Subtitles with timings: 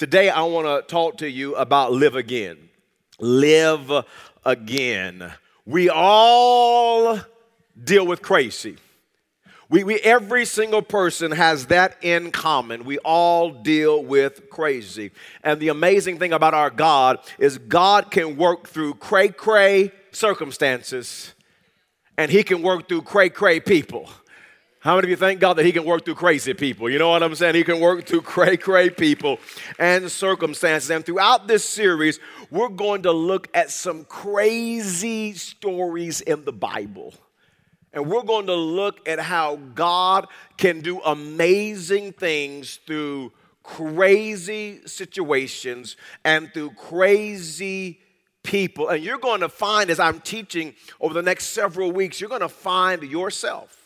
[0.00, 2.56] Today, I want to talk to you about live again.
[3.18, 3.92] Live
[4.46, 5.30] again.
[5.66, 7.20] We all
[7.84, 8.78] deal with crazy.
[9.68, 12.86] We, we, every single person has that in common.
[12.86, 15.10] We all deal with crazy.
[15.44, 21.34] And the amazing thing about our God is God can work through cray cray circumstances
[22.16, 24.08] and He can work through cray cray people.
[24.80, 26.88] How many of you thank God that He can work through crazy people?
[26.88, 27.54] You know what I'm saying?
[27.54, 29.38] He can work through cray cray people
[29.78, 30.88] and circumstances.
[30.88, 32.18] And throughout this series,
[32.50, 37.12] we're going to look at some crazy stories in the Bible.
[37.92, 45.96] And we're going to look at how God can do amazing things through crazy situations
[46.24, 48.00] and through crazy
[48.42, 48.88] people.
[48.88, 52.40] And you're going to find, as I'm teaching over the next several weeks, you're going
[52.40, 53.79] to find yourself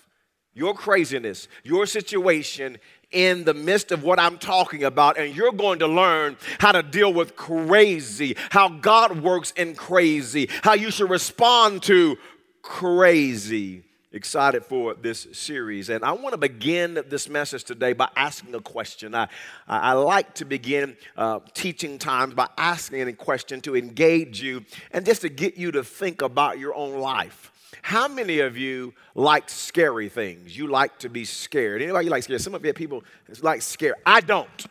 [0.55, 2.79] your craziness, your situation
[3.11, 6.83] in the midst of what I'm talking about, and you're going to learn how to
[6.83, 12.17] deal with crazy, how God works in crazy, how you should respond to
[12.63, 13.85] crazy.
[14.13, 15.89] Excited for this series.
[15.91, 19.13] And I want to begin this message today by asking a question.
[19.13, 19.27] I,
[19.67, 25.05] I like to begin uh, teaching times by asking a question to engage you and
[25.05, 27.51] just to get you to think about your own life.
[27.83, 30.57] How many of you like scary things?
[30.57, 31.83] You like to be scared.
[31.83, 32.41] Anybody like scared?
[32.41, 33.05] Some of you people
[33.43, 33.95] like scary.
[34.05, 34.67] I don't.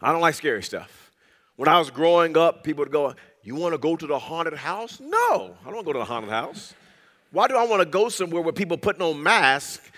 [0.00, 1.10] I don't like scary stuff.
[1.56, 4.54] When I was growing up, people would go, You want to go to the haunted
[4.54, 5.00] house?
[5.00, 6.74] No, I don't want to go to the haunted house.
[7.30, 9.90] Why do I want to go somewhere where people putting on masks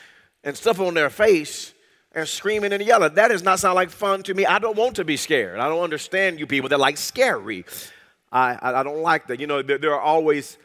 [0.43, 1.75] and stuff on their face
[2.13, 3.15] and screaming and yelling?
[3.15, 4.47] That does not sound like fun to me.
[4.47, 5.61] I don't want to be scared.
[5.61, 7.65] I don't understand you people that like scary.
[8.33, 9.39] I, I, I don't like that.
[9.39, 10.59] You know, there, there are always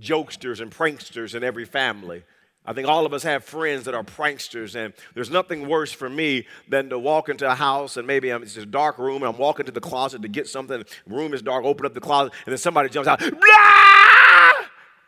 [0.00, 2.24] jokesters and pranksters in every family.
[2.64, 6.10] I think all of us have friends that are pranksters, and there's nothing worse for
[6.10, 9.38] me than to walk into a house and maybe it's a dark room and I'm
[9.38, 10.84] walking to the closet to get something.
[11.06, 13.22] Room is dark, open up the closet, and then somebody jumps out!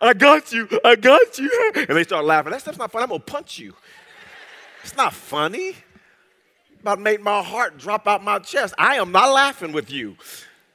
[0.01, 1.73] I got you, I got you.
[1.75, 2.53] And they start laughing.
[2.53, 3.03] That stuff's not funny.
[3.03, 3.75] I'm gonna punch you.
[4.85, 5.75] It's not funny.
[6.81, 8.75] About made my heart drop out my chest.
[8.79, 10.17] I am not laughing with you.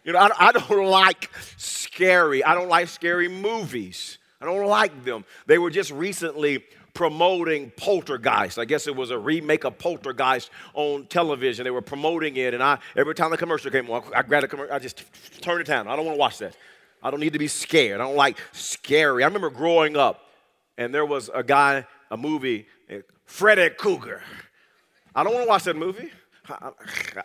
[0.04, 2.44] You know, I, I don't like scary.
[2.44, 4.18] I don't like scary movies.
[4.42, 5.24] I don't like them.
[5.48, 8.60] They were just recently promoting Poltergeist.
[8.60, 11.64] I guess it was a remake of Poltergeist on television.
[11.64, 14.48] They were promoting it, and I every time the commercial came on, I grabbed a
[14.48, 15.04] commercial, I just
[15.42, 15.88] turned it down.
[15.88, 16.56] I don't want to watch that.
[17.02, 18.00] I don't need to be scared.
[18.00, 19.24] I don't like scary.
[19.24, 20.30] I remember growing up,
[20.78, 24.22] and there was a guy, a movie, eh, Freddy Krueger.
[25.16, 26.12] I don't want to watch that movie.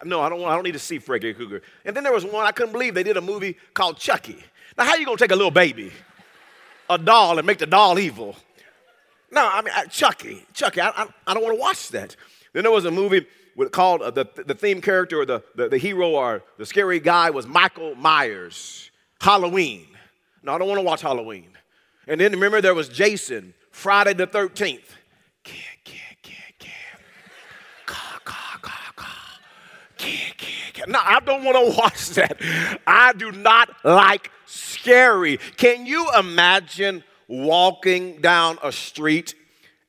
[0.04, 1.62] No, I don't, want, I don't need to see Freddy Krueger.
[1.84, 4.42] And then there was one, I couldn't believe they did a movie called Chucky.
[4.76, 5.92] Now, how are you going to take a little baby,
[6.88, 8.36] a doll, and make the doll evil?
[9.30, 12.16] No, I mean, Chucky, Chucky, I, I, I don't want to watch that.
[12.52, 15.68] Then there was a movie with, called uh, the, the theme character or the, the,
[15.68, 18.90] the hero or the scary guy was Michael Myers,
[19.20, 19.86] Halloween.
[20.42, 21.50] No, I don't want to watch Halloween.
[22.06, 24.80] And then remember there was Jason, Friday the 13th.
[30.86, 32.40] No, I don't want to watch that.
[32.86, 35.38] I do not like scary.
[35.56, 39.34] Can you imagine walking down a street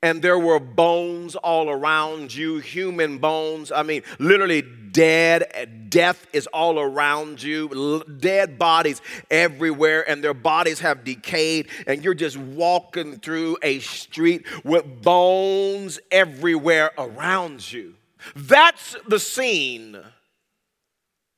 [0.02, 3.72] and there were bones all around you, human bones.
[3.72, 5.90] I mean, literally dead.
[5.90, 12.14] Death is all around you, dead bodies everywhere, and their bodies have decayed, and you're
[12.14, 17.96] just walking through a street with bones everywhere around you.
[18.36, 19.98] That's the scene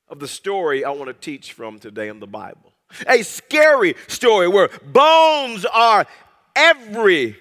[0.08, 2.74] of the story I want to teach from today in the Bible.
[3.08, 6.06] A scary story where bones are
[6.56, 7.36] everywhere.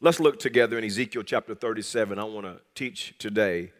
[0.00, 2.18] Let's look together in Ezekiel chapter 37.
[2.18, 3.72] I want to teach today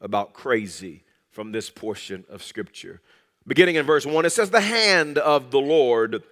[0.00, 3.00] about crazy from this portion of Scripture.
[3.46, 6.22] Beginning in verse 1, it says, The hand of the Lord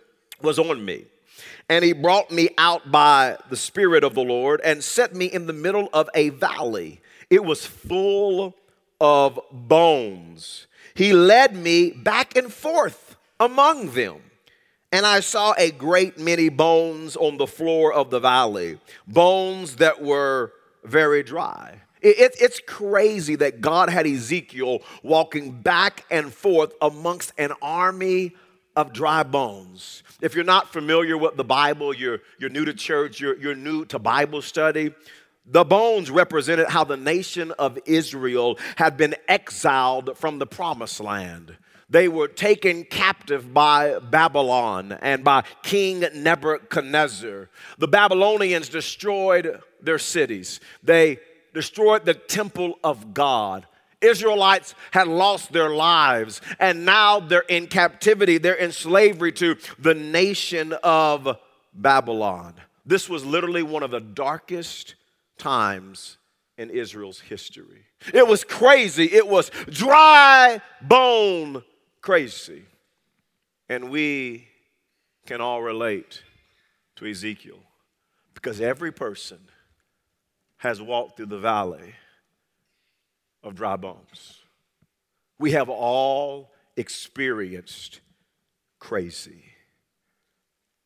[0.42, 1.06] was on me,
[1.68, 5.46] and he brought me out by the Spirit of the Lord and set me in
[5.46, 7.00] the middle of a valley.
[7.30, 8.54] It was full
[9.00, 10.66] of bones.
[10.94, 14.16] He led me back and forth among them.
[14.92, 20.00] And I saw a great many bones on the floor of the valley, bones that
[20.00, 20.52] were
[20.84, 21.82] very dry.
[22.00, 28.34] It, it, it's crazy that God had Ezekiel walking back and forth amongst an army
[28.76, 30.02] of dry bones.
[30.20, 33.84] If you're not familiar with the Bible, you're, you're new to church, you're, you're new
[33.86, 34.94] to Bible study,
[35.46, 41.56] the bones represented how the nation of Israel had been exiled from the promised land.
[41.88, 47.48] They were taken captive by Babylon and by King Nebuchadnezzar.
[47.78, 51.18] The Babylonians destroyed their cities, they
[51.54, 53.66] destroyed the temple of God.
[54.06, 58.38] Israelites had lost their lives, and now they're in captivity.
[58.38, 61.38] They're in slavery to the nation of
[61.74, 62.54] Babylon.
[62.84, 64.94] This was literally one of the darkest
[65.38, 66.18] times
[66.56, 67.84] in Israel's history.
[68.14, 69.04] It was crazy.
[69.04, 71.62] It was dry bone
[72.00, 72.62] crazy.
[73.68, 74.46] And we
[75.26, 76.22] can all relate
[76.96, 77.58] to Ezekiel
[78.34, 79.38] because every person
[80.58, 81.94] has walked through the valley
[83.46, 84.42] of dry bones.
[85.38, 88.00] We have all experienced
[88.80, 89.44] crazy.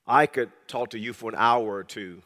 [0.06, 2.22] I could talk to you for an hour or two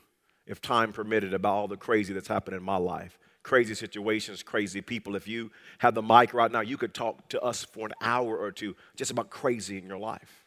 [0.47, 3.19] if time permitted about all the crazy that's happened in my life.
[3.43, 5.17] Crazy situations, crazy people.
[5.17, 8.37] If you had the mic right now, you could talk to us for an hour
[8.37, 10.47] or two just about crazy in your life.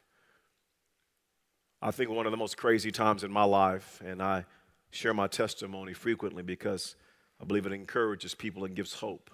[1.82, 4.46] I think one of the most crazy times in my life, and I
[4.90, 6.96] share my testimony frequently because
[7.40, 9.30] I believe it encourages people and gives hope.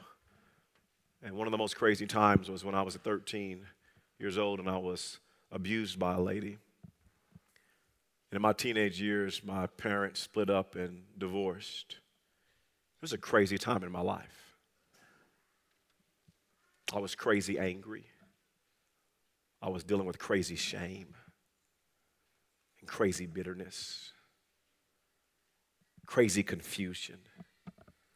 [1.24, 3.66] And one of the most crazy times was when I was 13
[4.20, 5.20] years old and I was
[5.52, 6.58] abused by a lady.
[8.30, 11.94] And in my teenage years, my parents split up and divorced.
[11.94, 14.56] It was a crazy time in my life.
[16.94, 18.06] I was crazy angry.
[19.62, 21.16] I was dealing with crazy shame
[22.82, 24.12] and crazy bitterness,
[26.06, 27.20] crazy confusion.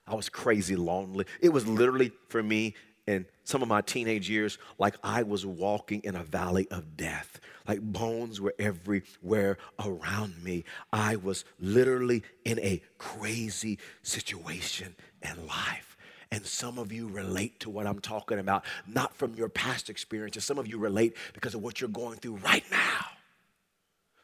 [0.06, 1.26] I was crazy lonely.
[1.42, 2.76] It was literally for me
[3.08, 7.40] in some of my teenage years like I was walking in a valley of death.
[7.68, 10.66] Like bones were everywhere around me.
[10.92, 15.98] I was literally in a crazy situation in life.
[16.30, 20.44] And some of you relate to what I'm talking about, not from your past experiences.
[20.44, 23.06] Some of you relate because of what you're going through right now.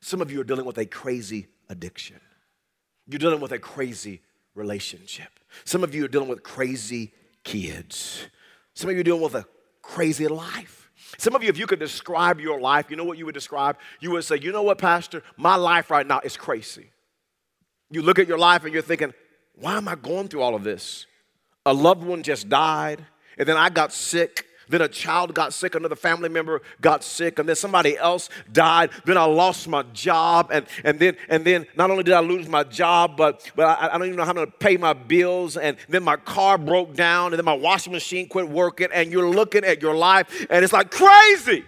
[0.02, 2.20] Some of you are dealing with a crazy addiction.
[3.08, 4.22] You're dealing with a crazy
[4.54, 5.40] relationship.
[5.64, 7.14] Some of you are dealing with crazy
[7.46, 8.28] kids.
[8.76, 9.46] Some of you are dealing with a
[9.82, 10.90] crazy life.
[11.18, 13.78] Some of you, if you could describe your life, you know what you would describe?
[14.00, 15.22] You would say, you know what, Pastor?
[15.38, 16.92] My life right now is crazy.
[17.92, 19.14] You look at your life and you're thinking,
[19.56, 21.06] why am I going through all of this?
[21.66, 23.06] A loved one just died,
[23.38, 27.40] and then I got sick, then a child got sick, another family member got sick,
[27.40, 28.92] and then somebody else died.
[29.06, 32.48] Then I lost my job, and, and then and then not only did I lose
[32.48, 35.58] my job, but but I, I don't even know how to pay my bills.
[35.58, 38.88] And then my car broke down, and then my washing machine quit working.
[38.94, 41.66] And you're looking at your life, and it's like crazy.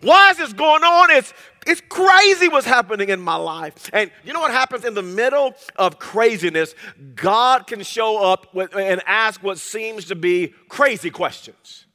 [0.00, 1.10] Why is this going on?
[1.10, 1.32] It's,
[1.66, 3.90] it's crazy what's happening in my life.
[3.92, 6.74] And you know what happens in the middle of craziness?
[7.14, 11.86] God can show up with, and ask what seems to be crazy questions.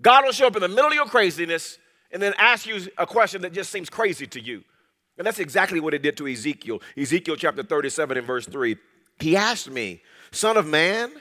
[0.00, 1.78] God will show up in the middle of your craziness
[2.10, 4.62] and then ask you a question that just seems crazy to you.
[5.18, 6.80] And that's exactly what it did to Ezekiel.
[6.96, 8.76] Ezekiel chapter 37 and verse 3.
[9.20, 11.12] He asked me, Son of man,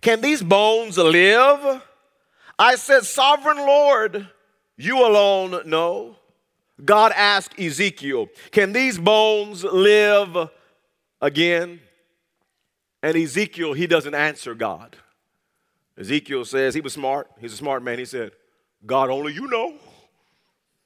[0.00, 1.82] can these bones live?
[2.58, 4.28] I said, Sovereign Lord,
[4.76, 6.16] you alone know.
[6.84, 10.50] God asked Ezekiel, Can these bones live
[11.20, 11.80] again?
[13.02, 14.96] And Ezekiel, he doesn't answer God.
[15.98, 17.30] Ezekiel says, he was smart.
[17.40, 17.98] He's a smart man.
[17.98, 18.32] He said,
[18.84, 19.74] God, only you know.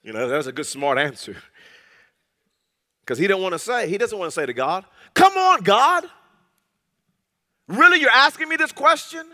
[0.03, 1.37] You know, that's a good smart answer.
[3.01, 4.85] Because he didn't want to say, he doesn't want to say to God,
[5.15, 6.05] Come on, God.
[7.67, 9.27] Really, you're asking me this question?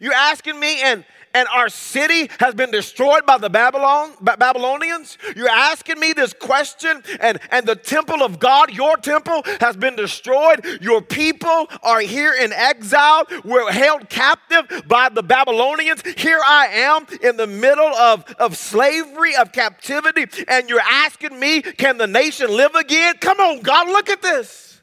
[0.00, 5.18] You're asking me, and, and our city has been destroyed by the Babylon, Babylonians?
[5.36, 9.96] You're asking me this question, and, and the temple of God, your temple, has been
[9.96, 10.64] destroyed.
[10.80, 13.24] Your people are here in exile.
[13.44, 16.02] We're held captive by the Babylonians.
[16.16, 21.62] Here I am in the middle of, of slavery, of captivity, and you're asking me,
[21.62, 23.14] can the nation live again?
[23.20, 24.80] Come on, God, look at this.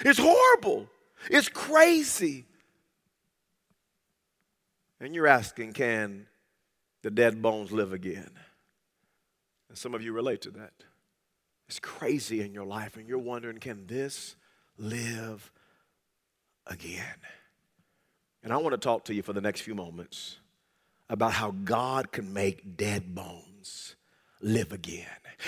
[0.00, 0.88] It's horrible.
[1.30, 2.46] It's crazy.
[5.00, 6.26] And you're asking, can
[7.02, 8.30] the dead bones live again?
[9.68, 10.72] And some of you relate to that.
[11.68, 14.36] It's crazy in your life, and you're wondering, can this
[14.76, 15.50] live
[16.66, 17.16] again?
[18.42, 20.38] And I want to talk to you for the next few moments
[21.08, 23.93] about how God can make dead bones
[24.44, 25.06] live again.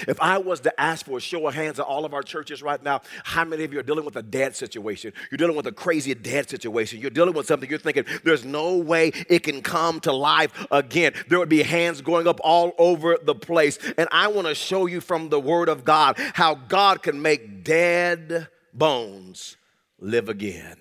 [0.09, 2.63] If I was to ask for a show of hands at all of our churches
[2.63, 5.13] right now, how many of you are dealing with a dead situation?
[5.31, 7.01] You're dealing with a crazy dead situation.
[7.01, 11.13] You're dealing with something you're thinking, there's no way it can come to life again.
[11.29, 13.79] There would be hands going up all over the place.
[13.97, 17.65] And I want to show you from the Word of God how God can make
[17.65, 19.57] dead bones
[19.99, 20.77] live again.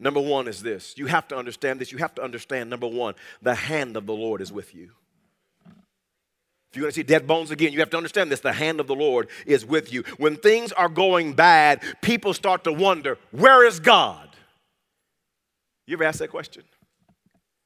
[0.00, 1.92] Number one is this you have to understand this.
[1.92, 4.92] You have to understand, number one, the hand of the Lord is with you.
[6.70, 8.40] If you're going to see dead bones again, you have to understand this.
[8.40, 10.02] The hand of the Lord is with you.
[10.18, 14.28] When things are going bad, people start to wonder, where is God?
[15.86, 16.64] You ever asked that question?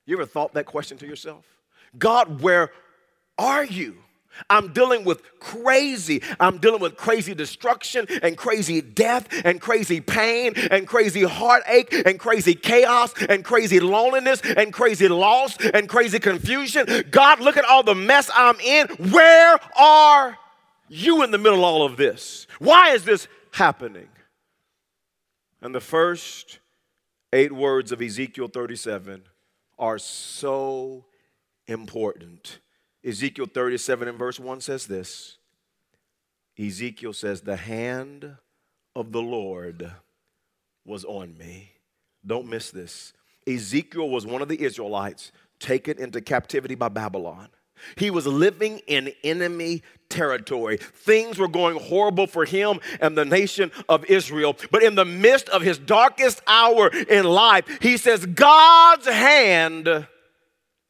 [0.06, 1.44] You ever thought that question to yourself?
[1.98, 2.70] God, where
[3.38, 3.96] are you?
[4.48, 6.22] I'm dealing with crazy.
[6.40, 12.18] I'm dealing with crazy destruction and crazy death and crazy pain and crazy heartache and
[12.18, 16.86] crazy chaos and crazy loneliness and crazy loss and crazy confusion.
[17.10, 18.88] God, look at all the mess I'm in.
[19.10, 20.38] Where are
[20.88, 22.46] you in the middle of all of this?
[22.58, 24.08] Why is this happening?
[25.60, 26.58] And the first
[27.32, 29.22] eight words of Ezekiel 37
[29.78, 31.04] are so
[31.66, 32.58] important.
[33.04, 35.38] Ezekiel 37 and verse 1 says this
[36.58, 38.36] Ezekiel says, The hand
[38.94, 39.90] of the Lord
[40.84, 41.72] was on me.
[42.24, 43.12] Don't miss this.
[43.46, 47.48] Ezekiel was one of the Israelites taken into captivity by Babylon.
[47.96, 50.76] He was living in enemy territory.
[50.76, 54.56] Things were going horrible for him and the nation of Israel.
[54.70, 60.06] But in the midst of his darkest hour in life, he says, God's hand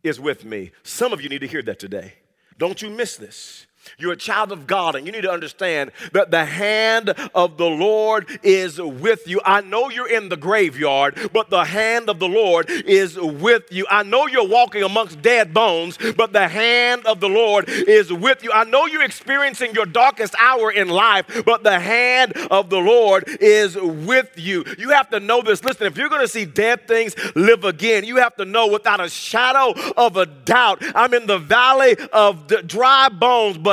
[0.03, 0.73] is with me.
[0.83, 2.15] Some of you need to hear that today.
[2.59, 3.67] Don't you miss this.
[3.99, 7.69] You're a child of God, and you need to understand that the hand of the
[7.69, 9.41] Lord is with you.
[9.45, 13.87] I know you're in the graveyard, but the hand of the Lord is with you.
[13.91, 18.43] I know you're walking amongst dead bones, but the hand of the Lord is with
[18.43, 18.53] you.
[18.53, 23.25] I know you're experiencing your darkest hour in life, but the hand of the Lord
[23.41, 24.65] is with you.
[24.79, 25.65] You have to know this.
[25.65, 29.01] Listen, if you're going to see dead things live again, you have to know without
[29.01, 33.72] a shadow of a doubt, I'm in the valley of dry bones, but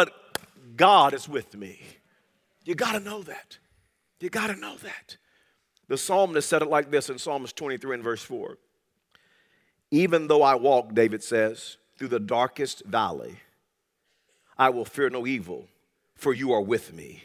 [0.80, 1.78] God is with me.
[2.64, 3.58] You got to know that.
[4.22, 5.18] You got to know that.
[5.90, 8.58] The psalmist said it like this in Psalms 23 and verse 4.
[9.92, 13.40] Even though I walk, David says, through the darkest valley,
[14.58, 15.68] I will fear no evil,
[16.16, 17.24] for you are with me.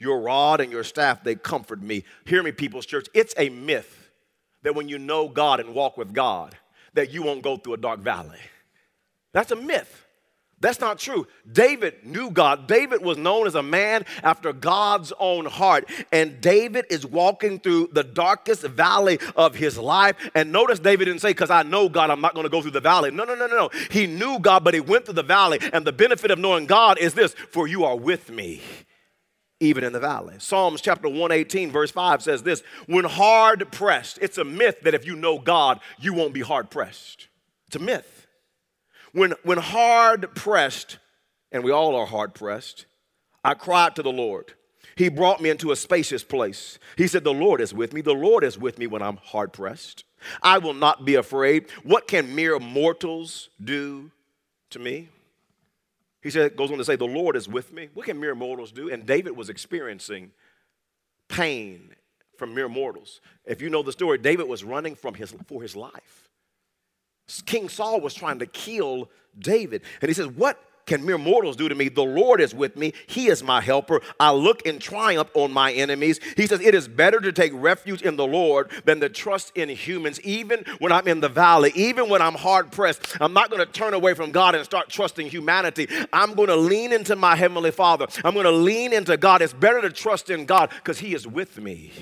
[0.00, 2.02] Your rod and your staff, they comfort me.
[2.24, 3.06] Hear me, people's church.
[3.14, 4.10] It's a myth
[4.64, 6.56] that when you know God and walk with God,
[6.94, 8.40] that you won't go through a dark valley.
[9.32, 10.05] That's a myth.
[10.58, 11.26] That's not true.
[11.50, 12.66] David knew God.
[12.66, 15.88] David was known as a man after God's own heart.
[16.10, 20.16] And David is walking through the darkest valley of his life.
[20.34, 22.70] And notice David didn't say, Because I know God, I'm not going to go through
[22.70, 23.10] the valley.
[23.10, 23.70] No, no, no, no, no.
[23.90, 25.58] He knew God, but he went through the valley.
[25.74, 28.62] And the benefit of knowing God is this For you are with me,
[29.60, 30.36] even in the valley.
[30.38, 35.04] Psalms chapter 118, verse 5 says this When hard pressed, it's a myth that if
[35.04, 37.28] you know God, you won't be hard pressed.
[37.66, 38.15] It's a myth.
[39.16, 40.98] When, when hard pressed,
[41.50, 42.84] and we all are hard pressed,
[43.42, 44.52] I cried to the Lord.
[44.94, 46.78] He brought me into a spacious place.
[46.98, 48.02] He said, The Lord is with me.
[48.02, 50.04] The Lord is with me when I'm hard pressed.
[50.42, 51.70] I will not be afraid.
[51.82, 54.10] What can mere mortals do
[54.68, 55.08] to me?
[56.20, 57.88] He said, goes on to say, The Lord is with me.
[57.94, 58.90] What can mere mortals do?
[58.90, 60.32] And David was experiencing
[61.28, 61.94] pain
[62.36, 63.22] from mere mortals.
[63.46, 66.26] If you know the story, David was running from his, for his life.
[67.44, 69.82] King Saul was trying to kill David.
[70.00, 71.88] And he says, What can mere mortals do to me?
[71.88, 72.92] The Lord is with me.
[73.08, 74.00] He is my helper.
[74.20, 76.20] I look in triumph on my enemies.
[76.36, 79.68] He says, It is better to take refuge in the Lord than to trust in
[79.68, 83.16] humans, even when I'm in the valley, even when I'm hard pressed.
[83.20, 85.88] I'm not going to turn away from God and start trusting humanity.
[86.12, 88.06] I'm going to lean into my Heavenly Father.
[88.24, 89.42] I'm going to lean into God.
[89.42, 91.92] It's better to trust in God because He is with me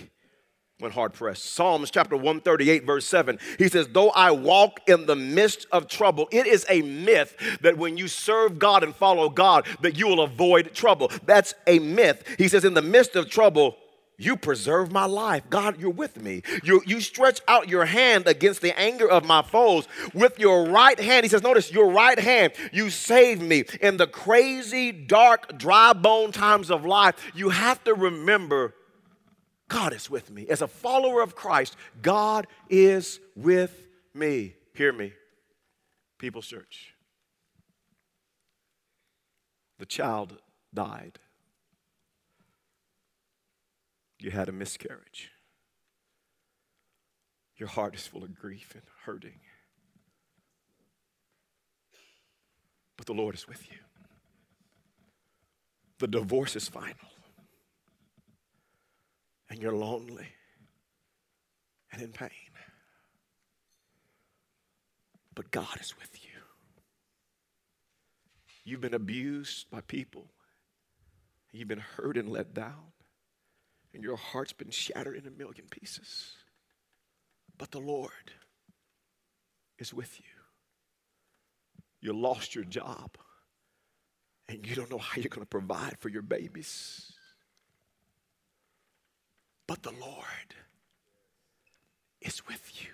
[0.80, 1.44] when hard pressed.
[1.44, 6.28] Psalms chapter 138, verse 7, he says, Though I walk in the midst of trouble,
[6.32, 10.22] it is a myth that when you serve God and follow God, that you will
[10.22, 11.12] avoid trouble.
[11.26, 12.24] That's a myth.
[12.38, 13.76] He says, In the midst of trouble,
[14.16, 15.44] you preserve my life.
[15.48, 16.42] God, you're with me.
[16.62, 19.88] You, you stretch out your hand against the anger of my foes.
[20.12, 23.64] With your right hand, he says, notice your right hand, you save me.
[23.80, 28.74] In the crazy, dark, dry bone times of life, you have to remember
[29.68, 30.46] God is with me.
[30.48, 34.54] As a follower of Christ, God is with me.
[34.74, 35.12] Hear me,
[36.18, 36.94] People's Church.
[39.78, 40.38] The child
[40.72, 41.18] died.
[44.18, 45.30] You had a miscarriage.
[47.56, 49.40] Your heart is full of grief and hurting.
[52.96, 53.78] But the Lord is with you.
[55.98, 57.13] The divorce is final
[59.54, 60.26] and you're lonely
[61.92, 62.28] and in pain.
[65.32, 66.40] But God is with you.
[68.64, 70.26] You've been abused by people,
[71.52, 72.94] you've been hurt and let down,
[73.92, 76.32] and your heart's been shattered in a million pieces.
[77.56, 78.32] But the Lord
[79.78, 80.26] is with you.
[82.00, 83.16] You lost your job,
[84.48, 87.13] and you don't know how you're going to provide for your babies.
[89.66, 90.54] But the Lord
[92.20, 92.90] is with you.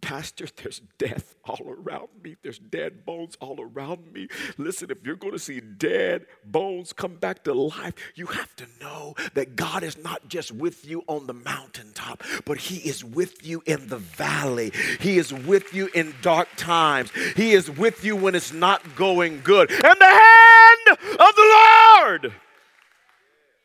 [0.00, 2.36] Pastor, there's death all around me.
[2.42, 4.28] There's dead bones all around me.
[4.56, 8.66] Listen, if you're going to see dead bones come back to life, you have to
[8.80, 13.46] know that God is not just with you on the mountaintop, but He is with
[13.46, 14.72] you in the valley.
[15.00, 17.10] He is with you in dark times.
[17.36, 19.70] He is with you when it's not going good.
[19.70, 21.60] And the hand of the
[21.98, 22.32] Lord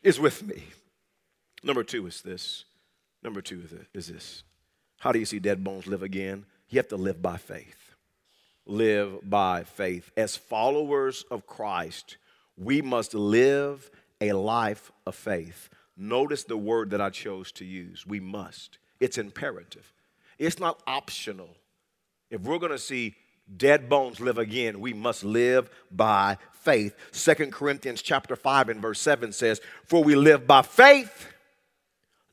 [0.02, 0.62] is with me.
[1.66, 2.64] Number two is this.
[3.24, 3.60] Number two
[3.92, 4.44] is this.
[5.00, 6.46] How do you see dead bones live again?
[6.68, 7.96] You have to live by faith.
[8.66, 10.12] Live by faith.
[10.16, 12.18] As followers of Christ,
[12.56, 15.68] we must live a life of faith.
[15.96, 18.06] Notice the word that I chose to use.
[18.06, 18.78] We must.
[19.00, 19.92] It's imperative.
[20.38, 21.56] It's not optional.
[22.30, 23.16] If we're going to see
[23.56, 26.94] dead bones live again, we must live by faith.
[27.12, 31.15] Second Corinthians chapter 5 and verse 7 says, "For we live by faith,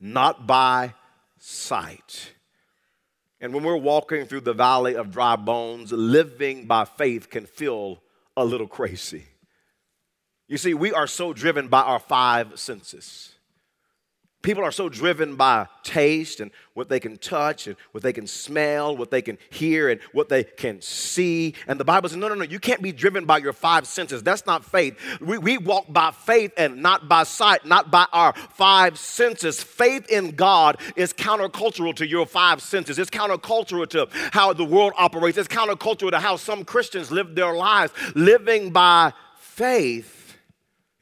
[0.00, 0.94] not by
[1.38, 2.32] sight."
[3.40, 8.02] And when we're walking through the valley of dry bones, living by faith can feel
[8.36, 9.26] a little crazy.
[10.48, 13.33] You see, we are so driven by our five senses.
[14.44, 18.26] People are so driven by taste and what they can touch and what they can
[18.26, 21.54] smell, what they can hear and what they can see.
[21.66, 24.22] And the Bible says, no, no, no, you can't be driven by your five senses.
[24.22, 24.98] That's not faith.
[25.22, 29.62] We, we walk by faith and not by sight, not by our five senses.
[29.62, 32.98] Faith in God is countercultural to your five senses.
[32.98, 35.38] It's countercultural to how the world operates.
[35.38, 37.94] It's countercultural to how some Christians live their lives.
[38.14, 40.13] Living by faith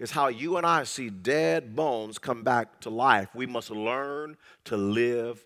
[0.03, 3.29] is how you and I see dead bones come back to life.
[3.37, 5.45] We must learn to live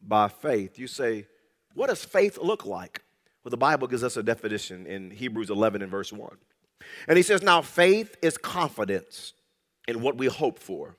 [0.00, 0.78] by faith.
[0.78, 1.26] You say,
[1.74, 3.02] what does faith look like?
[3.42, 6.30] Well, the Bible gives us a definition in Hebrews 11 and verse 1.
[7.08, 9.34] And he says, Now faith is confidence
[9.88, 10.96] in what we hope for,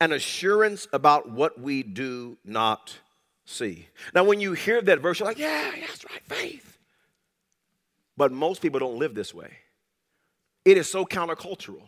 [0.00, 2.96] an assurance about what we do not
[3.44, 3.88] see.
[4.14, 6.78] Now, when you hear that verse, you're like, Yeah, that's right, faith.
[8.16, 9.50] But most people don't live this way.
[10.64, 11.82] It is so countercultural.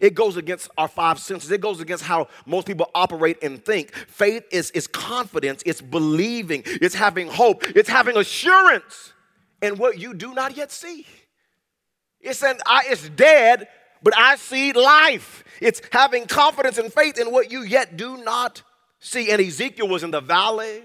[0.00, 1.50] It goes against our five senses.
[1.50, 3.94] It goes against how most people operate and think.
[3.94, 9.12] Faith is, is confidence, it's believing, it's having hope, it's having assurance
[9.62, 11.06] in what you do not yet see.
[12.20, 13.68] It's, an, I, it's dead,
[14.02, 15.44] but I see life.
[15.60, 18.62] It's having confidence and faith in what you yet do not
[18.98, 19.30] see.
[19.30, 20.82] And Ezekiel was in the valley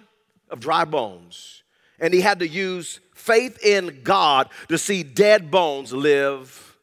[0.50, 1.64] of dry bones,
[2.00, 6.78] and he had to use faith in God to see dead bones live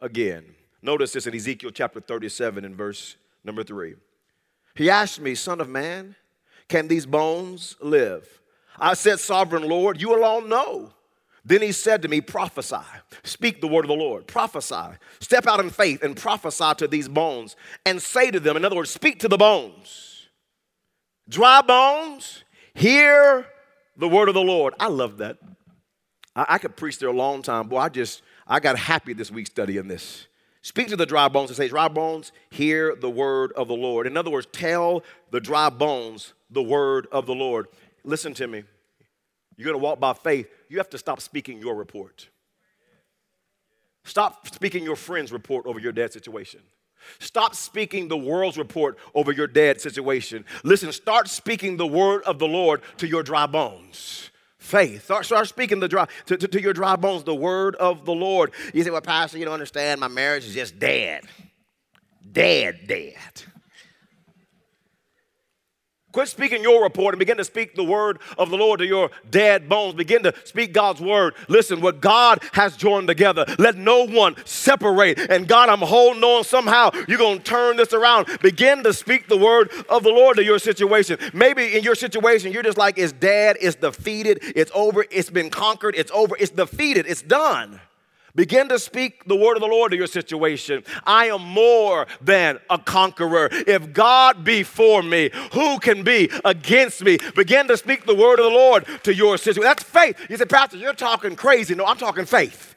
[0.00, 0.53] again.
[0.84, 3.94] Notice this in Ezekiel chapter 37 and verse number 3.
[4.74, 6.14] He asked me, Son of man,
[6.68, 8.42] can these bones live?
[8.78, 10.92] I said, Sovereign Lord, you alone know.
[11.42, 12.84] Then he said to me, Prophesy,
[13.22, 17.08] speak the word of the Lord, prophesy, step out in faith and prophesy to these
[17.08, 20.28] bones and say to them, in other words, speak to the bones.
[21.30, 22.44] Dry bones,
[22.74, 23.46] hear
[23.96, 24.74] the word of the Lord.
[24.78, 25.38] I love that.
[26.36, 27.68] I, I could preach there a long time.
[27.68, 30.26] Boy, I just, I got happy this week studying this.
[30.64, 34.06] Speak to the dry bones and say, Dry bones, hear the word of the Lord.
[34.06, 37.66] In other words, tell the dry bones the word of the Lord.
[38.02, 38.64] Listen to me.
[39.58, 40.48] You're going to walk by faith.
[40.70, 42.30] You have to stop speaking your report.
[44.04, 46.60] Stop speaking your friend's report over your dead situation.
[47.18, 50.46] Stop speaking the world's report over your dead situation.
[50.62, 54.30] Listen, start speaking the word of the Lord to your dry bones
[54.64, 55.04] faith.
[55.04, 58.14] Start, start speaking the dry, to, to, to, your dry bones the word of the
[58.14, 58.52] Lord.
[58.72, 60.00] You say, well, Pastor, you don't understand.
[60.00, 61.24] My marriage is just dead.
[62.32, 63.14] Dead, dead.
[66.14, 69.10] Quit speaking your report and begin to speak the word of the Lord to your
[69.32, 69.94] dead bones.
[69.94, 71.34] Begin to speak God's word.
[71.48, 75.18] Listen, what God has joined together, let no one separate.
[75.18, 76.90] And God, I'm holding on somehow.
[77.08, 78.28] You're going to turn this around.
[78.42, 81.18] Begin to speak the word of the Lord to your situation.
[81.32, 85.50] Maybe in your situation, you're just like, it's dead, it's defeated, it's over, it's been
[85.50, 87.80] conquered, it's over, it's defeated, it's done.
[88.36, 90.82] Begin to speak the word of the Lord to your situation.
[91.04, 93.48] I am more than a conqueror.
[93.52, 97.18] If God be for me, who can be against me?
[97.36, 99.62] Begin to speak the word of the Lord to your situation.
[99.62, 100.18] That's faith.
[100.28, 101.76] You say, Pastor, you're talking crazy.
[101.76, 102.74] No, I'm talking faith.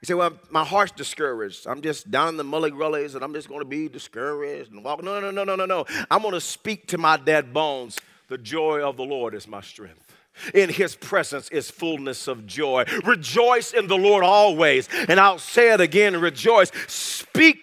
[0.00, 1.68] You say, well, my heart's discouraged.
[1.68, 4.82] I'm just down in the mully gullies and I'm just going to be discouraged and
[4.82, 5.00] walk.
[5.04, 5.84] No, no, no, no, no, no.
[6.10, 8.00] I'm going to speak to my dead bones.
[8.26, 10.11] The joy of the Lord is my strength.
[10.54, 12.84] In his presence is fullness of joy.
[13.04, 14.88] Rejoice in the Lord always.
[15.08, 16.70] And I'll say it again rejoice.
[16.88, 17.58] Speak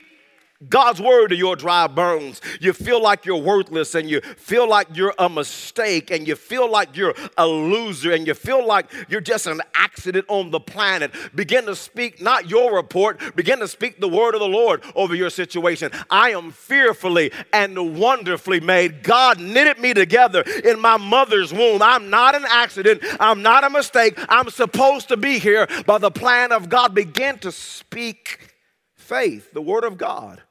[0.68, 2.42] God's word to your dry bones.
[2.60, 6.70] You feel like you're worthless and you feel like you're a mistake and you feel
[6.70, 11.14] like you're a loser and you feel like you're just an accident on the planet.
[11.34, 15.16] Begin to speak not your report, begin to speak the word of the Lord over
[15.16, 15.92] your situation.
[16.10, 19.02] I am fearfully and wonderfully made.
[19.02, 21.82] God knitted me together in my mother's womb.
[21.82, 24.20] I'm not an accident, I'm not a mistake.
[24.28, 26.94] I'm supposed to be here by the plan of God.
[26.94, 28.56] Begin to speak
[28.98, 30.42] faith, the word of God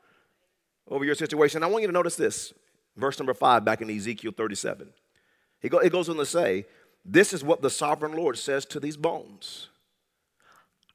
[0.91, 1.63] over your situation.
[1.63, 2.53] I want you to notice this.
[2.97, 4.89] Verse number five, back in Ezekiel 37.
[5.61, 6.67] He go, it goes on to say,
[7.05, 9.69] This is what the sovereign Lord says to these bones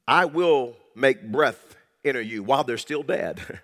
[0.08, 3.40] I will make breath enter you while they're still dead.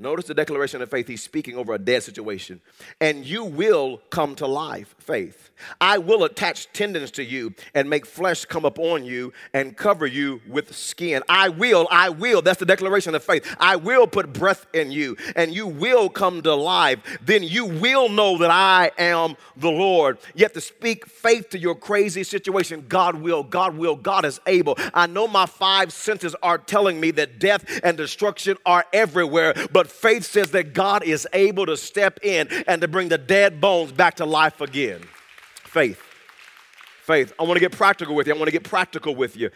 [0.00, 1.08] Notice the declaration of faith.
[1.08, 2.60] He's speaking over a dead situation.
[3.00, 5.50] And you will come to life, faith.
[5.80, 10.40] I will attach tendons to you and make flesh come upon you and cover you
[10.46, 11.24] with skin.
[11.28, 12.42] I will, I will.
[12.42, 13.56] That's the declaration of faith.
[13.58, 17.00] I will put breath in you and you will come to life.
[17.20, 20.18] Then you will know that I am the Lord.
[20.36, 22.86] You have to speak faith to your crazy situation.
[22.88, 24.76] God will, God will, God is able.
[24.94, 29.87] I know my five senses are telling me that death and destruction are everywhere, but
[29.90, 33.92] faith says that God is able to step in and to bring the dead bones
[33.92, 35.02] back to life again.
[35.64, 36.02] Faith.
[37.02, 37.32] Faith.
[37.38, 38.34] I want to get practical with you.
[38.34, 39.50] I want to get practical with you.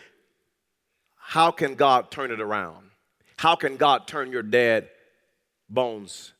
[1.17, 2.91] How can God turn it around?
[3.37, 4.89] How can God turn your dead
[5.69, 6.33] bones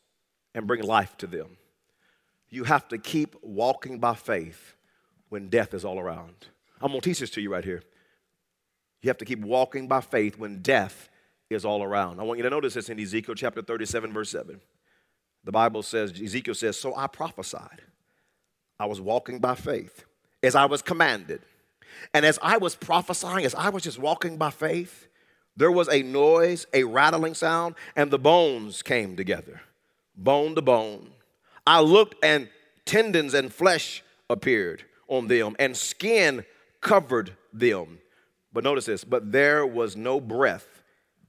[0.53, 1.57] and bring life to them?
[2.49, 4.75] You have to keep walking by faith
[5.29, 6.47] when death is all around.
[6.79, 7.81] I'm going to teach this to you right here.
[9.01, 11.09] You have to keep walking by faith when death
[11.53, 12.19] is all around.
[12.19, 14.59] I want you to notice this in Ezekiel chapter 37, verse 7.
[15.43, 17.81] The Bible says, Ezekiel says, So I prophesied.
[18.79, 20.05] I was walking by faith
[20.41, 21.41] as I was commanded.
[22.13, 25.07] And as I was prophesying, as I was just walking by faith,
[25.55, 29.61] there was a noise, a rattling sound, and the bones came together,
[30.15, 31.11] bone to bone.
[31.67, 32.49] I looked, and
[32.85, 36.43] tendons and flesh appeared on them, and skin
[36.81, 37.99] covered them.
[38.51, 40.72] But notice this, but there was no breath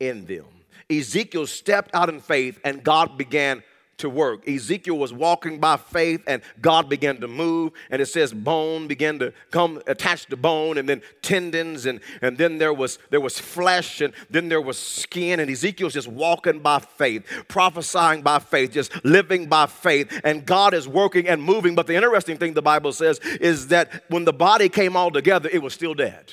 [0.08, 0.46] in them.
[0.90, 3.62] Ezekiel stepped out in faith and God began
[3.98, 4.46] to work.
[4.48, 7.72] Ezekiel was walking by faith and God began to move.
[7.90, 12.36] And it says bone began to come attached to bone and then tendons and, and
[12.36, 15.40] then there was there was flesh and then there was skin.
[15.40, 20.20] And Ezekiel's just walking by faith, prophesying by faith, just living by faith.
[20.24, 21.74] And God is working and moving.
[21.74, 25.48] But the interesting thing the Bible says is that when the body came all together,
[25.52, 26.32] it was still dead.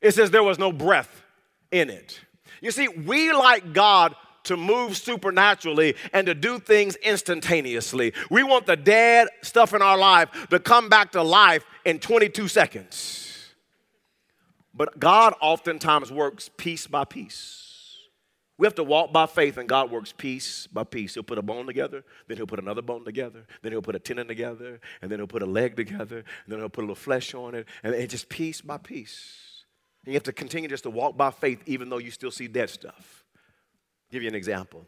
[0.00, 1.22] It says there was no breath
[1.72, 2.20] in it.
[2.60, 8.14] You see, we like God to move supernaturally and to do things instantaneously.
[8.30, 12.48] We want the dead stuff in our life to come back to life in 22
[12.48, 13.54] seconds.
[14.72, 17.64] But God oftentimes works piece by piece.
[18.58, 21.14] We have to walk by faith, and God works piece by piece.
[21.14, 24.00] He'll put a bone together, then He'll put another bone together, then He'll put a
[24.00, 26.96] tendon together, and then He'll put a leg together, and then He'll put a little
[26.96, 29.47] flesh on it, and it's just piece by piece.
[30.06, 32.70] You have to continue just to walk by faith even though you still see dead
[32.70, 33.24] stuff.
[33.34, 34.86] I'll give you an example.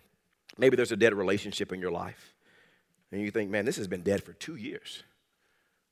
[0.57, 2.35] Maybe there's a dead relationship in your life.
[3.13, 5.03] And you think, man, this has been dead for two years.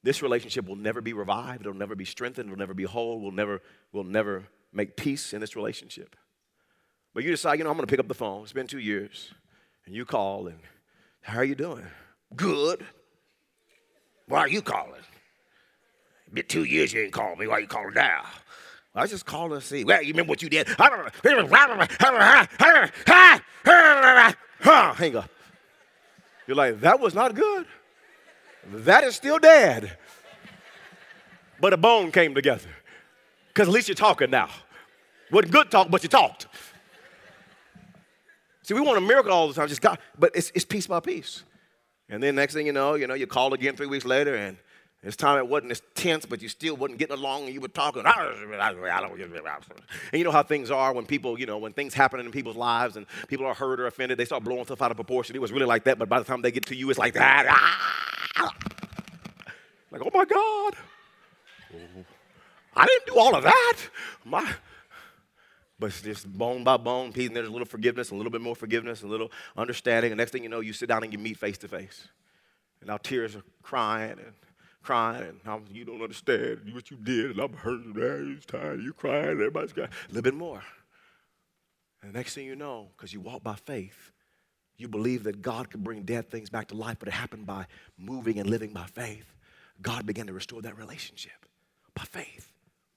[0.03, 3.33] This relationship will never be revived, it'll never be strengthened, it'll never be whole, we'll
[3.33, 3.61] never,
[3.93, 6.15] we'll never make peace in this relationship.
[7.15, 8.43] But you decide, you know, I'm gonna pick up the phone.
[8.43, 9.33] It's been two years.
[9.87, 10.59] And you call and
[11.23, 11.85] how are you doing?
[12.37, 12.87] Good.
[14.27, 15.01] Why are you calling?
[16.33, 17.47] Been two years you ain't called me.
[17.47, 18.25] Why are you calling now?
[18.95, 19.85] I just calling to see.
[19.85, 20.69] Well, you remember what you did?
[20.69, 20.93] Hang
[25.17, 25.31] up.
[26.47, 27.67] You're like, that was not good.
[28.73, 29.97] That is still dead.
[31.61, 32.71] But a bone came together.
[33.49, 34.49] Because at least you're talking now.
[35.31, 36.47] Wasn't good talk, but you talked.
[38.63, 41.01] See, we want a miracle all the time, just God, but it's, it's piece by
[41.01, 41.45] piece.
[42.09, 44.57] And then next thing you know, you know, you call again three weeks later, and
[45.03, 47.69] this time it wasn't as tense, but you still wasn't getting along and you were
[47.69, 48.03] talking.
[50.13, 52.57] And you know how things are when people, you know, when things happen in people's
[52.57, 55.37] lives and people are hurt or offended, they start blowing stuff out of proportion.
[55.37, 57.15] It was really like that, but by the time they get to you, it's like
[57.15, 57.47] that.
[59.91, 60.75] Like, oh my God.
[62.77, 63.77] I didn't do all of that.
[64.25, 64.53] My,
[65.79, 68.41] but it's just bone by bone, piece, and there's a little forgiveness, a little bit
[68.41, 70.13] more forgiveness, a little understanding.
[70.13, 72.09] And next thing you know, you sit down and you meet face to face.
[72.81, 74.33] And now tears are crying and
[74.83, 78.83] crying, and I'm, you don't understand what you did, and I'm hurt, man, you're tired,
[78.83, 80.63] you're crying, everybody's got a little bit more.
[82.03, 84.13] And the next thing you know, because you walk by faith,
[84.77, 87.67] you believe that God can bring dead things back to life, but it happened by
[87.99, 89.35] moving and living by faith.
[89.83, 91.47] God began to restore that relationship
[91.95, 92.53] by faith,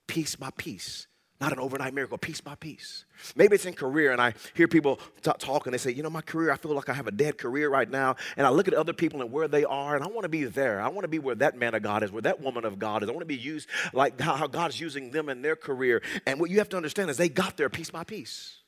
[0.08, 1.08] piece by piece
[1.42, 3.04] not an overnight miracle, piece by piece.
[3.36, 6.10] Maybe it's in career, and I hear people t- talk and they say, You know,
[6.10, 8.16] my career, I feel like I have a dead career right now.
[8.38, 10.44] And I look at other people and where they are, and I want to be
[10.46, 10.80] there.
[10.80, 13.02] I want to be where that man of God is, where that woman of God
[13.02, 13.10] is.
[13.10, 16.04] I want to be used like how God is using them in their career.
[16.28, 18.61] And what you have to understand is they got there piece by piece.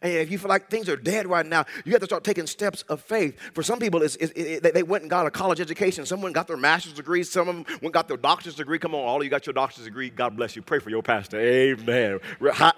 [0.00, 2.46] And if you feel like things are dead right now, you have to start taking
[2.46, 3.36] steps of faith.
[3.52, 6.06] For some people, it's, it, they went and got a college education.
[6.06, 7.24] Someone got their master's degree.
[7.24, 8.78] Some of them went got their doctor's degree.
[8.78, 10.08] Come on, all of you got your doctor's degree.
[10.10, 10.62] God bless you.
[10.62, 11.40] Pray for your pastor.
[11.40, 12.20] Amen.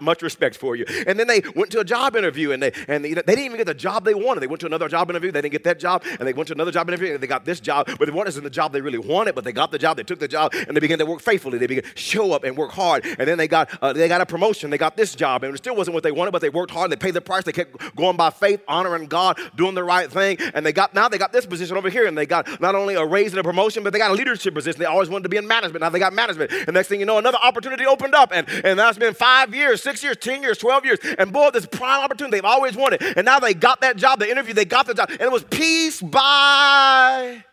[0.00, 0.86] Much respect for you.
[1.06, 3.56] And then they went to a job interview, and they and they, they didn't even
[3.58, 4.40] get the job they wanted.
[4.40, 5.30] They went to another job interview.
[5.30, 7.44] They didn't get that job, and they went to another job interview, and they got
[7.44, 7.86] this job.
[7.86, 9.96] But they wanted the job they really wanted, but they got the job.
[9.98, 11.58] They took the job, and they began to work faithfully.
[11.58, 13.04] They began show up and work hard.
[13.04, 14.70] And then they got uh, they got a promotion.
[14.70, 16.90] They got this job, and it still wasn't what they wanted, but they worked hard.
[16.90, 17.44] And they paid the price.
[17.44, 20.38] They kept going by faith, honoring God, doing the right thing.
[20.54, 22.94] And they got now they got this position over here, and they got not only
[22.94, 24.78] a raise and a promotion, but they got a leadership position.
[24.78, 25.82] They always wanted to be in management.
[25.82, 26.52] Now they got management.
[26.52, 28.30] And next thing you know, another opportunity opened up.
[28.32, 30.98] And, and that's been five years, six years, 10 years, 12 years.
[31.18, 33.02] And boy, this prime opportunity they've always wanted.
[33.02, 35.10] And now they got that job, the interview, they got the job.
[35.10, 37.44] And it was piece by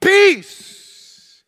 [0.00, 1.42] piece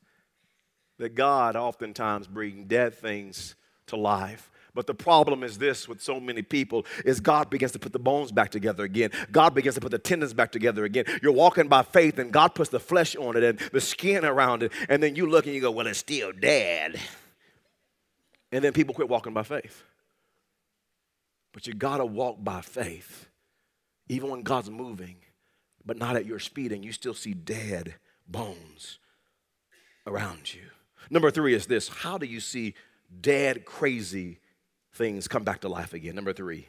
[0.98, 3.56] That God oftentimes brings dead things
[3.88, 4.50] to life.
[4.74, 7.98] But the problem is this with so many people is God begins to put the
[7.98, 9.10] bones back together again.
[9.30, 11.04] God begins to put the tendons back together again.
[11.22, 14.64] You're walking by faith and God puts the flesh on it and the skin around
[14.64, 14.72] it.
[14.88, 16.98] And then you look and you go, well, it's still dead.
[18.50, 19.84] And then people quit walking by faith.
[21.52, 23.28] But you got to walk by faith,
[24.08, 25.16] even when God's moving,
[25.86, 27.94] but not at your speed, and you still see dead
[28.26, 28.98] bones
[30.04, 30.62] around you.
[31.10, 32.74] Number three is this how do you see
[33.20, 34.40] dead, crazy
[34.94, 36.14] things come back to life again.
[36.14, 36.68] Number three,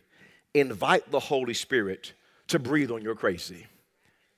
[0.54, 2.14] invite the Holy Spirit
[2.48, 3.68] to breathe on your crazy.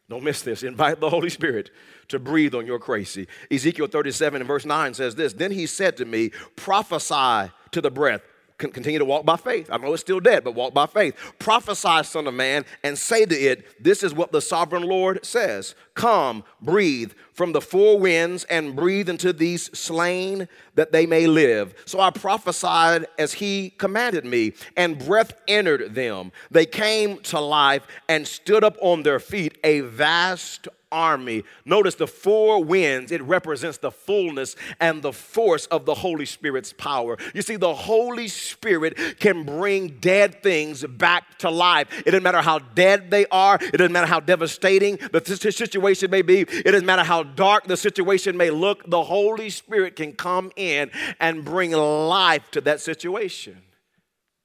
[0.09, 0.63] Don't miss this.
[0.63, 1.69] Invite the Holy Spirit
[2.07, 3.27] to breathe on your crazy.
[3.51, 7.91] Ezekiel 37 and verse 9 says this Then he said to me, Prophesy to the
[7.91, 8.21] breath
[8.57, 9.69] continue to walk by faith.
[9.71, 11.15] I know it's still dead, but walk by faith.
[11.37, 15.75] Prophesy, son of man, and say to it, This is what the sovereign Lord says
[15.93, 21.75] Come, breathe from the four winds, and breathe into these slain that they may live.
[21.85, 26.31] So I prophesied as he commanded me, and breath entered them.
[26.49, 31.43] They came to life and stood up on their feet, a vast army.
[31.65, 36.73] Notice the four winds, it represents the fullness and the force of the Holy Spirit's
[36.73, 37.17] power.
[37.33, 41.87] You see, the Holy Spirit can bring dead things back to life.
[41.99, 46.21] It doesn't matter how dead they are, it doesn't matter how devastating the situation may
[46.21, 48.89] be, it doesn't matter how dark the situation may look.
[48.89, 53.61] The Holy Spirit can come in and bring life to that situation.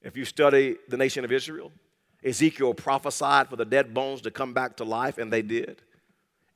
[0.01, 1.71] If you study the nation of Israel,
[2.25, 5.81] Ezekiel prophesied for the dead bones to come back to life, and they did.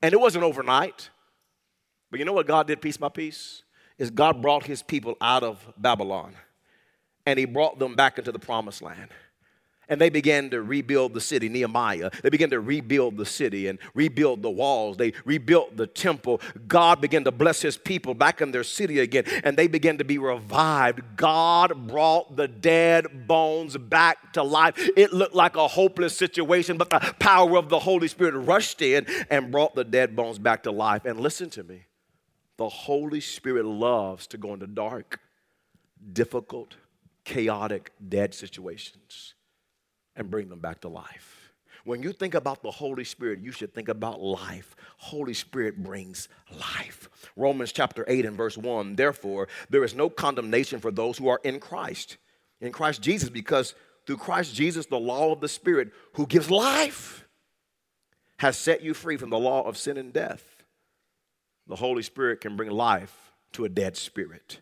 [0.07, 1.09] And it wasn't overnight.
[2.09, 3.63] But you know what God did piece by piece?
[3.97, 6.33] Is God brought his people out of Babylon
[7.25, 9.09] and he brought them back into the promised land
[9.89, 12.09] and they began to rebuild the city, Nehemiah.
[12.21, 14.97] They began to rebuild the city and rebuild the walls.
[14.97, 16.41] They rebuilt the temple.
[16.67, 20.03] God began to bless his people back in their city again, and they began to
[20.03, 21.01] be revived.
[21.15, 24.73] God brought the dead bones back to life.
[24.97, 29.05] It looked like a hopeless situation, but the power of the Holy Spirit rushed in
[29.29, 31.05] and brought the dead bones back to life.
[31.05, 31.85] And listen to me
[32.57, 35.19] the Holy Spirit loves to go into dark,
[36.13, 36.75] difficult,
[37.23, 39.35] chaotic, dead situations
[40.17, 41.53] and bring them back to life.
[41.85, 44.75] When you think about the Holy Spirit, you should think about life.
[44.97, 47.07] Holy Spirit brings life.
[47.37, 51.39] Romans chapter 8 and verse 1 Therefore, there is no condemnation for those who are
[51.45, 52.17] in Christ,
[52.59, 53.73] in Christ Jesus, because
[54.05, 57.25] through Christ Jesus, the law of the Spirit who gives life
[58.39, 60.63] has set you free from the law of sin and death.
[61.67, 64.59] The Holy Spirit can bring life to a dead spirit.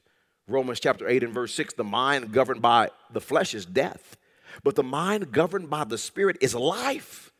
[0.47, 4.15] Romans chapter 8 and verse 6 the mind governed by the flesh is death
[4.63, 7.31] but the mind governed by the Spirit is life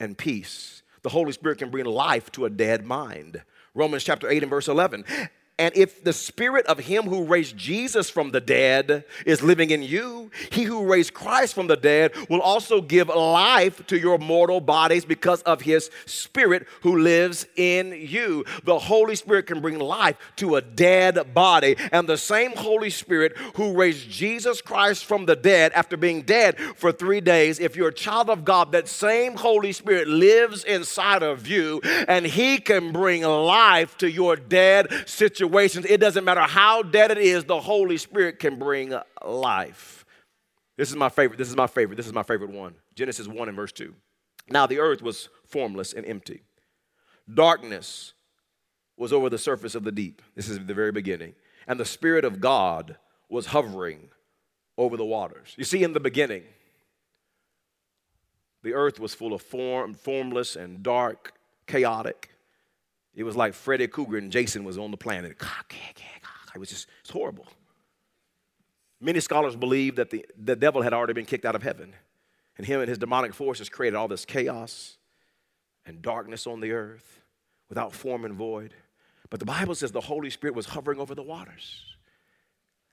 [0.00, 0.82] and peace.
[1.02, 3.42] The Holy Spirit can bring life to a dead mind.
[3.74, 5.04] Romans chapter 8 and verse 11.
[5.58, 9.82] And if the spirit of him who raised Jesus from the dead is living in
[9.82, 14.62] you, he who raised Christ from the dead will also give life to your mortal
[14.62, 18.46] bodies because of his spirit who lives in you.
[18.64, 21.76] The Holy Spirit can bring life to a dead body.
[21.92, 26.58] And the same Holy Spirit who raised Jesus Christ from the dead after being dead
[26.76, 31.22] for three days, if you're a child of God, that same Holy Spirit lives inside
[31.22, 36.42] of you and he can bring life to your dead situation situations, it doesn't matter
[36.42, 40.04] how dead it is, the Holy Spirit can bring life.
[40.76, 41.36] This is my favorite.
[41.38, 41.96] This is my favorite.
[41.96, 42.74] This is my favorite one.
[42.94, 43.94] Genesis 1 and verse 2.
[44.48, 46.42] Now the earth was formless and empty.
[47.32, 48.14] Darkness
[48.96, 50.22] was over the surface of the deep.
[50.34, 51.34] This is the very beginning.
[51.66, 52.96] And the Spirit of God
[53.28, 54.08] was hovering
[54.76, 55.54] over the waters.
[55.56, 56.42] You see, in the beginning,
[58.62, 61.32] the earth was full of form, formless and dark,
[61.66, 62.30] chaotic.
[63.14, 65.36] It was like Freddy Krueger and Jason was on the planet.
[66.54, 67.46] It was just it's horrible.
[69.00, 71.92] Many scholars believe that the, the devil had already been kicked out of heaven,
[72.56, 74.96] and him and his demonic forces created all this chaos
[75.84, 77.20] and darkness on the earth
[77.68, 78.74] without form and void.
[79.28, 81.82] But the Bible says the Holy Spirit was hovering over the waters.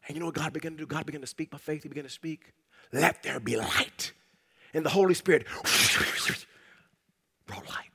[0.08, 0.86] And you know what God began to do?
[0.88, 1.84] God began to speak by faith.
[1.84, 2.54] He began to speak,
[2.92, 4.14] Let there be light.
[4.74, 5.46] And the Holy Spirit
[7.46, 7.89] brought light.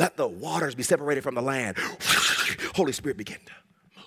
[0.00, 1.76] Let the waters be separated from the land.
[2.74, 3.52] Holy Spirit began to
[3.94, 4.06] move.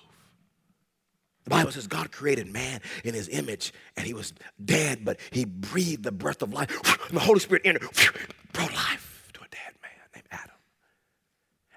[1.44, 4.32] The Bible says God created man in his image and he was
[4.64, 6.68] dead, but he breathed the breath of life.
[7.08, 7.82] And the Holy Spirit entered,
[8.52, 10.56] brought life to a dead man named Adam.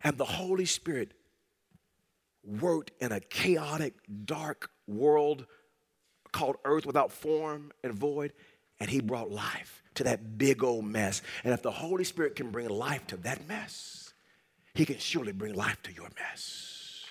[0.04, 1.14] And the Holy Spirit
[2.44, 3.94] worked in a chaotic,
[4.26, 5.46] dark world
[6.32, 8.34] called earth without form and void,
[8.80, 11.22] and he brought life to that big old mess.
[11.44, 14.07] And if the Holy Spirit can bring life to that mess,
[14.78, 17.06] he can surely bring life to your mess.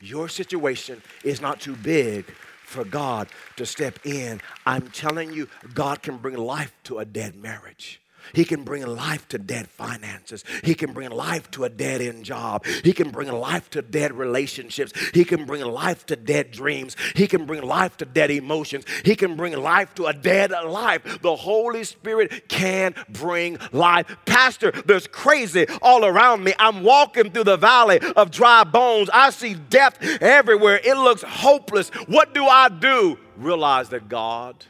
[0.00, 2.24] Your situation is not too big
[2.64, 4.40] for God to step in.
[4.66, 8.00] I'm telling you, God can bring life to a dead marriage.
[8.32, 10.44] He can bring life to dead finances.
[10.64, 12.64] He can bring life to a dead end job.
[12.66, 14.92] He can bring life to dead relationships.
[15.12, 16.96] He can bring life to dead dreams.
[17.14, 18.84] He can bring life to dead emotions.
[19.04, 21.20] He can bring life to a dead life.
[21.22, 24.16] The Holy Spirit can bring life.
[24.24, 26.54] Pastor, there's crazy all around me.
[26.58, 29.10] I'm walking through the valley of dry bones.
[29.12, 30.80] I see death everywhere.
[30.82, 31.90] It looks hopeless.
[32.06, 33.18] What do I do?
[33.36, 34.64] Realize that God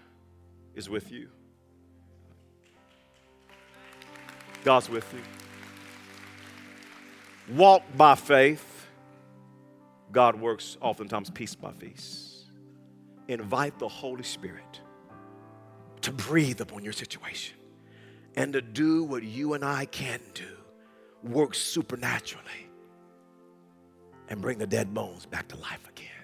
[0.75, 1.29] is with you.
[4.66, 5.22] God's with you.
[7.55, 8.88] Walk by faith.
[10.11, 12.46] God works oftentimes piece by piece.
[13.29, 14.81] Invite the Holy Spirit
[16.00, 17.57] to breathe upon your situation
[18.35, 20.48] and to do what you and I can't do
[21.22, 22.68] work supernaturally
[24.29, 26.15] and bring the dead bones back to life again.